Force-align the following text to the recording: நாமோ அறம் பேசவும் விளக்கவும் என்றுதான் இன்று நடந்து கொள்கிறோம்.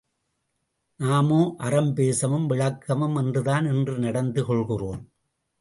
நாமோ 0.99 1.55
அறம் 1.57 1.93
பேசவும் 1.93 2.49
விளக்கவும் 2.49 3.15
என்றுதான் 3.15 3.65
இன்று 3.65 3.97
நடந்து 3.99 4.43
கொள்கிறோம். 4.45 5.01